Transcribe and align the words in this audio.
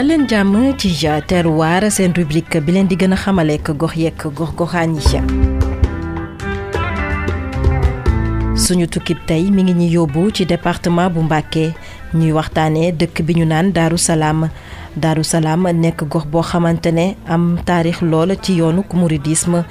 dal 0.00 0.08
leen 0.08 0.24
jàmm 0.30 0.54
ci 0.78 0.88
terroir 1.28 1.84
seen 1.92 2.14
rubrique 2.16 2.60
bi 2.64 2.72
leen 2.72 2.86
di 2.88 2.96
gën 2.96 3.12
a 3.12 3.16
xamaleek 3.24 3.68
gox 3.80 3.94
yeeg 4.00 4.16
gox 4.34 4.50
goxaan 4.58 4.94
yi 4.96 5.02
suñu 8.64 8.86
tukkib 8.92 9.18
tey 9.28 9.42
mi 9.52 9.62
ngi 9.62 9.74
ñu 9.80 9.86
yóbbu 9.98 10.22
ci 10.34 10.44
département 10.46 11.10
bu 11.12 11.20
Mbacké 11.22 11.64
ñuy 12.14 12.32
waxtaanee 12.34 12.90
dëkk 12.98 13.22
bi 13.22 13.34
ñu 13.38 13.44
naan 13.44 13.70
Daaru 13.72 13.98
Salaam 13.98 14.48
Daaru 14.96 15.22
Salaam 15.22 15.68
nekk 15.72 16.02
gox 16.10 16.26
boo 16.26 16.42
xamante 16.42 16.90
ne 16.90 17.14
am 17.26 17.58
taarix 17.64 18.00
lool 18.02 18.34
ci 18.42 18.56
yoonu 18.58 18.82
mouridisme 18.92 19.62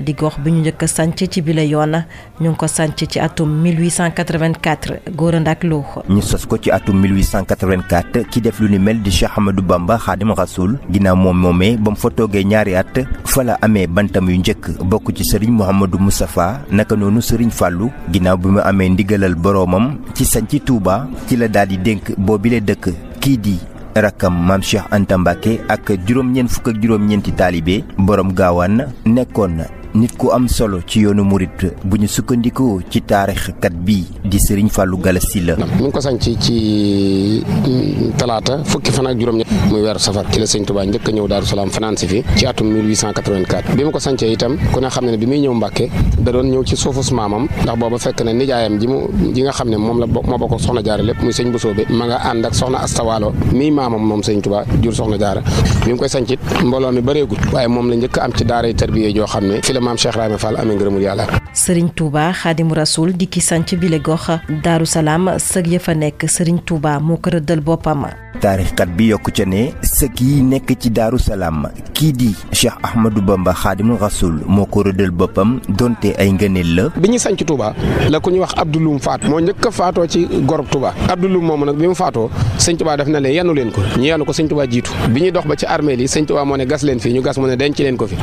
di 0.00 0.14
gox 0.14 0.38
bi 0.40 0.50
ñu 0.52 0.60
njëkk 0.60 0.82
a 0.82 0.86
sanc 0.86 1.14
ci 1.16 1.42
bile 1.42 1.66
yoon 1.68 1.92
ñu 2.40 2.48
ngi 2.48 2.56
ko 2.56 2.66
sanc 2.66 2.94
ci 2.96 3.18
atum 3.20 3.50
1884 3.62 5.02
góor 5.14 5.34
ak 5.44 5.64
loo 5.64 5.84
ñu 6.08 6.22
sos 6.22 6.46
ko 6.46 6.56
ci 6.56 6.70
atum 6.70 6.98
1884 7.02 8.24
ki 8.30 8.40
def 8.40 8.58
lu 8.60 8.68
ni 8.70 8.78
mel 8.78 9.02
di 9.02 9.10
Cheikh 9.10 9.30
Ahmadou 9.36 9.62
Bamba 9.62 9.98
Xaadim 9.98 10.32
Rasul 10.34 10.78
ginnaaw 10.90 11.16
moom 11.16 11.36
moomee 11.38 11.76
ba 11.76 11.90
mu 11.90 11.96
fa 11.96 12.08
toogee 12.08 12.42
ñaari 12.42 12.74
at 12.74 12.98
fa 13.26 13.42
la 13.44 13.58
amee 13.60 13.86
bantam 13.86 14.30
yu 14.30 14.38
njëkk 14.38 14.80
bokk 14.82 15.12
ci 15.14 15.24
sëriñ 15.24 15.50
Mouhamadou 15.50 15.98
Moustapha 16.00 16.62
naka 16.70 16.96
noonu 16.96 17.20
sëriñ 17.20 17.50
fàllu 17.50 17.90
ginnaaw 18.10 18.38
bi 18.38 18.48
mu 18.48 18.60
amee 18.60 18.88
ndigalal 18.88 19.34
boroomam 19.34 19.98
ci 20.14 20.24
sanc 20.24 20.48
Touba 20.64 21.06
ci 21.28 21.36
la 21.36 21.48
daal 21.48 21.68
dénk 21.82 22.14
boobile 22.18 22.60
dëkk 22.62 22.92
kii 23.20 23.38
di 23.42 23.56
rakkam 23.94 24.36
maam 24.46 24.62
Cheikh 24.62 24.86
Anta 24.94 25.18
Mbacke 25.18 25.58
ak 25.68 25.92
juróom 26.06 26.30
ak 26.38 26.66
juróom-ñeenti 26.80 27.32
taalibe 27.34 27.82
borom 27.98 28.32
gaawaan 28.32 28.88
nekkoon 29.06 29.52
na 29.58 29.66
nit 29.94 30.16
ku 30.16 30.30
am 30.32 30.48
solo 30.48 30.80
ci 30.86 31.00
yoonu 31.00 31.22
murit 31.22 31.52
bu 31.84 31.96
ñu 31.98 32.06
sukkandikoo 32.08 32.80
ci 32.88 33.02
taarixkat 33.04 33.72
bi 33.74 34.06
di 34.24 34.38
Serigne 34.40 34.70
Fallou 34.70 34.96
Galass 34.98 35.28
Sylla 35.30 35.54
la. 35.58 35.66
mi 35.66 35.82
ngi 35.84 35.90
ko 35.90 36.00
sanc 36.00 36.18
ci 36.20 37.44
mm, 37.44 38.16
talaata 38.16 38.64
fukki 38.64 38.90
fan 38.90 39.06
ak 39.06 39.16
juróom-ñett 39.18 39.48
muy 39.68 39.82
weeru 39.82 39.98
safar 39.98 40.24
ci 40.30 40.38
la 40.38 40.46
sëñ 40.46 40.64
Touba 40.64 40.84
njëkk 40.86 41.08
a 41.08 41.12
ñëw 41.12 41.26
Daaru 41.28 41.44
Salaam 41.44 41.68
fanaan 41.68 41.96
si 41.98 42.06
fi 42.08 42.24
ci 42.36 42.46
atum 42.46 42.72
1884 42.72 43.76
bi 43.76 43.84
mu 43.84 43.90
ko 43.90 43.98
sancee 43.98 44.32
itam 44.32 44.56
ku 44.72 44.80
ne 44.80 44.88
xam 44.88 45.04
ne 45.04 45.16
bi 45.18 45.26
muy 45.26 45.40
ñëw 45.44 45.52
Mbàkke 45.52 45.90
da 46.18 46.32
doon 46.32 46.48
ñëw 46.48 46.64
ci 46.64 46.74
suufus 46.76 47.10
maamam 47.12 47.46
ndax 47.62 47.76
booba 47.78 48.32
nijaayam 48.32 48.78
ji 48.80 48.86
mu 48.88 49.08
nga 49.44 49.52
xam 49.52 49.68
ne 49.68 49.76
moom 49.76 49.98
la 50.00 50.06
moo 50.06 50.38
bokk 50.38 50.58
soxna 50.60 50.80
jaara 50.82 51.02
lépp 51.02 51.20
muy 51.20 51.32
sëñ 51.32 51.52
Bosoobe 51.52 51.84
ma 51.90 52.06
nga 52.06 52.16
ànd 52.30 52.46
ak 52.46 52.54
soxna 52.54 52.78
Astawaalo 52.78 53.34
mii 53.52 53.70
maamam 53.70 54.00
moom 54.00 54.22
sëñ 54.22 54.40
Touba 54.40 54.64
jur 54.82 54.94
soxna 54.94 55.18
jaara 55.18 55.42
bi 55.84 55.92
mu 55.92 55.98
koy 55.98 56.08
sancit 56.08 56.40
mbooloo 56.64 56.92
mi 56.92 57.02
bëreegul 57.02 57.38
waaye 57.52 57.68
moom 57.68 57.90
la 57.90 57.96
njëkk 57.96 58.16
am 58.18 58.32
ci 58.34 58.44
daaray 58.44 58.72
tarbiye 58.74 59.12
joo 59.12 59.26
xam 59.26 59.44
ne 59.44 59.60
maam 59.82 59.98
Cheikh 59.98 60.14
Rahma 60.14 60.38
Fall 60.38 60.54
amee 60.62 60.74
ngërëmul 60.78 61.02
yàlla. 61.04 61.26
Serigne 61.52 61.90
Touba 61.94 62.30
Xaadimu 62.32 62.74
Rasul 62.74 63.12
di 63.12 63.26
ki 63.26 63.40
sanc 63.42 63.70
ya 63.72 65.80
fa 65.80 65.94
nekk 65.94 66.28
Serigne 66.30 66.62
Touba 66.64 66.98
moo 67.00 67.16
ko 67.18 67.30
rëddal 67.34 67.60
boppam. 67.60 68.06
taarixkat 68.42 68.88
bi 68.98 69.04
yokku 69.14 69.30
ca 69.30 69.44
ne 69.46 69.70
sëg 69.86 70.18
yi 70.20 70.42
nekk 70.42 70.72
ci 70.80 70.90
Daaru 70.90 71.18
Salaam 71.18 71.66
kii 71.94 72.10
di 72.12 72.30
Cheikh 72.50 72.74
Ahmadou 72.82 73.22
Bamba 73.22 73.52
Xaadimu 73.54 73.96
Rasul 74.00 74.40
moo 74.46 74.66
ko 74.66 74.82
rëddal 74.82 75.10
boppam 75.12 75.60
donte 75.68 76.10
ay 76.18 76.32
ngëneel 76.32 76.72
la. 76.74 76.88
bi 76.96 77.08
ñuy 77.10 77.18
sanc 77.20 77.44
Touba 77.46 77.74
la 78.10 78.18
ku 78.20 78.30
ñuy 78.30 78.38
wax 78.42 78.52
Abdoulum 78.58 78.98
faat 78.98 79.18
moo 79.30 79.38
njëkk 79.40 79.66
a 79.66 79.70
faatoo 79.70 80.06
ci 80.08 80.26
gorog 80.42 80.66
Touba 80.70 80.90
Abdoulum 81.08 81.44
moomu 81.44 81.64
nag 81.66 81.76
bi 81.76 81.86
mu 81.86 81.94
faatoo 81.94 82.30
sëñ 82.58 82.76
Touba 82.82 82.96
def 82.96 83.06
na 83.06 83.20
leen 83.20 83.34
yanu 83.34 83.54
leen 83.54 83.70
ko 83.70 83.80
ñu 83.98 84.06
yanu 84.10 84.24
ko 84.24 84.32
sëñ 84.32 84.48
Touba 84.50 84.66
jiitu 84.66 84.90
bi 85.14 85.20
ñuy 85.20 85.30
dox 85.30 85.44
ba 85.46 85.54
ci 85.56 85.66
armée 85.66 85.94
li 85.96 86.06
sëñ 86.08 86.24
Touba 86.26 86.44
moo 86.44 86.56
ne 86.56 86.64
gas 86.66 86.82
leen 86.82 86.98
fi 86.98 87.12
ñu 87.14 87.20
gas 87.22 87.38
mu 87.38 87.46
ne 87.46 87.54
denc 87.54 87.78
leen 87.78 87.96
ko 87.96 88.06
fi 88.08 88.16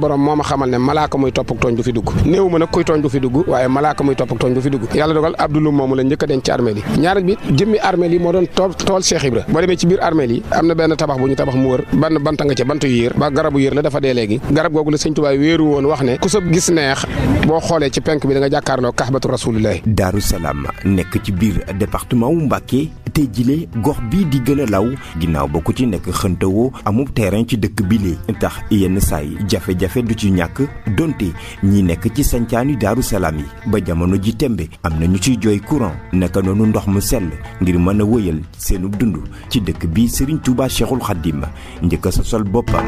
borom 0.00 0.16
moo 0.24 0.34
ma 0.36 0.42
xamal 0.42 0.68
ne 0.70 0.78
malaaka 0.78 1.16
muy 1.20 1.30
topp 1.30 1.50
ak 1.52 1.58
tooñ 1.60 1.74
du 1.76 1.82
fi 1.82 1.92
dugg 1.92 2.08
néew 2.24 2.48
ma 2.48 2.58
nag 2.58 2.68
kuy 2.72 2.82
tooñ 2.82 3.00
du 3.02 3.08
fi 3.08 3.20
dugg 3.20 3.44
waaye 3.46 3.68
malaaka 3.68 4.02
muy 4.02 4.14
topp 4.16 4.32
ak 4.32 4.38
tooñ 4.38 4.54
du 4.54 4.60
fi 4.60 4.70
dugg 4.70 4.88
yàlla 4.94 5.14
dogal 5.14 5.34
abdulu 5.38 5.70
moomu 5.72 5.94
la 5.94 6.02
njëkk 6.04 6.22
a 6.22 6.26
denc 6.26 6.42
ci 6.44 6.50
armeel 6.50 6.78
yi 6.78 6.84
ñaareel 6.98 7.24
bi 7.24 7.36
jëmmi 7.56 7.78
armeel 7.78 8.12
yi 8.12 8.18
moo 8.18 8.32
doon 8.32 8.46
tool 8.56 8.74
tool 8.74 9.02
Cheikh 9.02 9.22
Ibra 9.22 9.42
boo 9.48 9.60
demee 9.60 9.76
ci 9.76 9.86
biir 9.86 10.00
armeel 10.00 10.30
yi 10.32 10.42
am 10.50 10.66
na 10.66 10.74
benn 10.74 10.96
tabax 10.96 11.18
bu 11.20 11.28
ñu 11.28 11.34
tabax 11.36 11.54
mu 11.54 11.68
wër 11.72 11.84
benn 11.92 12.18
banta 12.22 12.44
nga 12.44 12.54
ca 12.54 12.64
bantu 12.64 12.86
yéer 12.86 13.12
ba 13.14 13.30
garabu 13.30 13.58
yéer 13.60 13.74
la 13.74 13.82
dafa 13.82 14.00
dee 14.00 14.14
léegi 14.14 14.40
garab 14.50 14.72
googu 14.72 14.90
la 14.90 14.96
sëñ 14.96 15.12
Tuubaa 15.12 15.36
wéeru 15.36 15.64
woon 15.68 15.84
wax 15.86 16.00
ne 16.02 16.16
ku 16.18 16.28
sëb 16.28 16.50
gis 16.52 16.70
neex 16.72 17.04
boo 17.46 17.60
xoolee 17.60 17.90
ci 17.90 18.00
penk 18.00 18.24
bi 18.26 18.32
da 18.34 18.40
nga 18.40 18.48
jàkkaarloo 18.50 18.92
kaxbatu 18.92 19.28
rasulillahi 19.28 19.82
Daaru 19.84 20.20
Salaam 20.20 20.64
nekk 20.84 21.20
ci 21.22 21.32
biir 21.32 21.60
département 21.76 22.28
wu 22.32 22.40
Mbàkke 22.40 22.88
tey 23.10 23.26
jile 23.32 23.68
gox 23.82 23.98
bii 24.10 24.24
di 24.28 24.40
gën 24.42 24.62
a 24.62 24.66
law 24.70 24.86
ginnaaw 25.20 25.48
ba 25.50 25.58
ku 25.60 25.72
ci 25.74 25.84
nekk 25.86 26.08
xëntawoo 26.10 26.70
amub 26.86 27.10
terrain 27.14 27.44
ci 27.46 27.58
dëkk 27.58 27.82
bi 27.90 27.98
lee 27.98 28.34
tax 28.40 28.60
yenn 28.70 28.98
saa 29.02 29.20
yi 29.22 29.36
jafe-jafe 29.50 30.02
du 30.04 30.14
ci 30.16 30.30
ñàkk 30.32 30.62
donte 30.96 31.30
ñi 31.64 31.82
nekk 31.82 32.10
ci 32.14 32.24
sancaani 32.24 32.76
daaru 32.76 33.02
yi 33.02 33.44
ba 33.66 33.78
jamono 33.84 34.16
ji 34.22 34.34
tembe 34.36 34.68
am 34.82 34.98
na 34.98 35.06
ñu 35.06 35.18
ciy 35.18 35.36
jooy 35.42 35.60
courant 35.60 35.94
naka 36.12 36.40
noonu 36.40 36.66
ndox 36.66 36.86
mu 36.86 37.00
sell 37.00 37.28
ngir 37.60 37.78
mën 37.78 38.00
a 38.00 38.04
wëyal 38.04 38.40
seenub 38.56 38.96
dund 38.96 39.16
ci 39.48 39.60
dëkk 39.60 39.86
bi 39.86 40.08
Serigne 40.08 40.40
Touba 40.40 40.68
Cheikhul 40.68 41.00
Khadim 41.00 41.42
njëkk 41.82 42.06
a 42.06 42.10
sol 42.12 42.44
boppam 42.44 42.84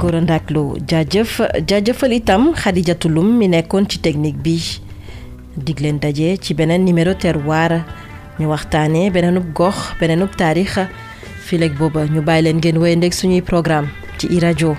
Gora 0.00 0.20
Ndack 0.24 0.48
Lo 0.56 0.72
jaajëf 0.88 1.32
jaajëfal 1.68 2.12
itam 2.16 2.50
Khadijatu 2.60 3.10
mi 3.20 3.48
nekkoon 3.52 3.86
ci 3.90 3.98
technique 4.06 4.40
bi 4.44 4.56
dig 5.66 5.78
leen 5.84 5.98
daje 6.00 6.30
ci 6.44 6.50
beneen 6.58 6.84
numéro 6.88 7.12
terroir 7.22 7.72
ñu 8.40 8.46
waxtaanee 8.52 9.10
beneenub 9.14 9.46
gox 9.58 9.76
beneenub 10.00 10.32
taarix 10.40 10.70
fileeg 11.46 11.72
booba 11.78 12.00
ñu 12.12 12.20
bàyyi 12.26 12.42
leen 12.44 12.56
ngeen 12.60 12.78
wéy 12.82 12.96
ndeg 12.96 13.12
suñuy 13.18 13.42
programme 13.42 13.88
ci 14.18 14.26
irajo 14.36 14.74